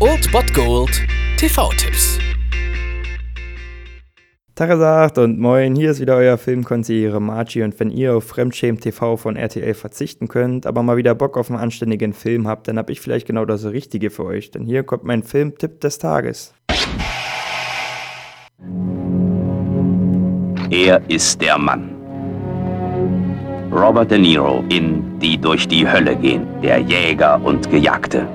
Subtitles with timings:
[0.00, 0.90] Old Bot Gold
[1.36, 2.18] TV-Tipps.
[4.56, 9.16] Tagesagt und moin, hier ist wieder euer Filmkonsigliere Margie und wenn ihr auf Fremdschämen TV
[9.16, 12.90] von RTL verzichten könnt, aber mal wieder Bock auf einen anständigen Film habt, dann hab
[12.90, 16.52] ich vielleicht genau das Richtige für euch, denn hier kommt mein Filmtipp des Tages.
[20.70, 21.94] Er ist der Mann.
[23.70, 28.26] Robert De Niro in Die durch die Hölle gehen, der Jäger und Gejagte.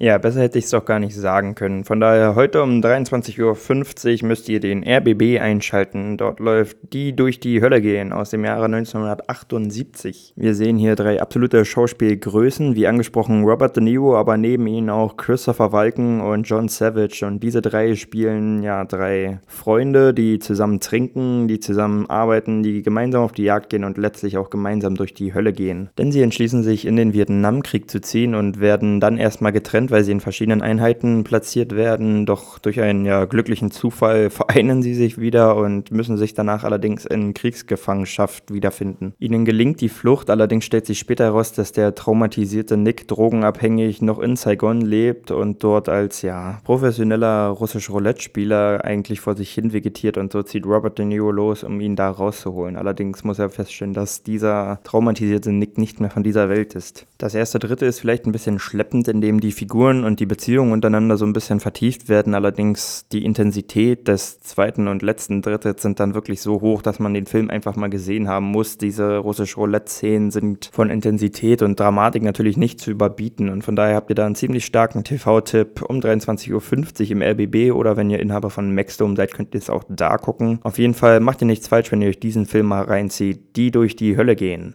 [0.00, 1.82] Ja, besser hätte ich es doch gar nicht sagen können.
[1.82, 6.16] Von daher, heute um 23.50 Uhr müsst ihr den RBB einschalten.
[6.16, 10.34] Dort läuft Die durch die Hölle gehen aus dem Jahre 1978.
[10.36, 15.16] Wir sehen hier drei absolute Schauspielgrößen, wie angesprochen Robert De Niro, aber neben ihnen auch
[15.16, 17.26] Christopher Walken und John Savage.
[17.26, 23.24] Und diese drei spielen ja drei Freunde, die zusammen trinken, die zusammen arbeiten, die gemeinsam
[23.24, 25.90] auf die Jagd gehen und letztlich auch gemeinsam durch die Hölle gehen.
[25.98, 29.90] Denn sie entschließen sich in den Vietnamkrieg zu ziehen und werden dann erstmal getrennt sind,
[29.90, 32.26] weil sie in verschiedenen Einheiten platziert werden.
[32.26, 37.04] Doch durch einen ja, glücklichen Zufall vereinen sie sich wieder und müssen sich danach allerdings
[37.04, 39.14] in Kriegsgefangenschaft wiederfinden.
[39.18, 44.18] Ihnen gelingt die Flucht, allerdings stellt sich später heraus, dass der traumatisierte Nick drogenabhängig noch
[44.18, 50.18] in Saigon lebt und dort als ja professioneller russisch Roulette-Spieler eigentlich vor sich hin vegetiert
[50.18, 52.76] und so zieht Robert De Niro los, um ihn da rauszuholen.
[52.76, 57.06] Allerdings muss er feststellen, dass dieser traumatisierte Nick nicht mehr von dieser Welt ist.
[57.18, 60.72] Das erste Dritte ist vielleicht ein bisschen schleppend, indem die Figur Figuren und die Beziehungen
[60.72, 62.34] untereinander so ein bisschen vertieft werden.
[62.34, 67.14] Allerdings die Intensität des zweiten und letzten Drittels sind dann wirklich so hoch, dass man
[67.14, 68.76] den Film einfach mal gesehen haben muss.
[68.76, 73.50] Diese russische Roulette-Szenen sind von Intensität und Dramatik natürlich nicht zu überbieten.
[73.50, 77.72] Und von daher habt ihr da einen ziemlich starken TV-Tipp um 23.50 Uhr im RBB
[77.72, 80.58] oder wenn ihr Inhaber von Maxdome seid, könnt ihr es auch da gucken.
[80.64, 83.70] Auf jeden Fall macht ihr nichts falsch, wenn ihr euch diesen Film mal reinzieht, die
[83.70, 84.74] durch die Hölle gehen.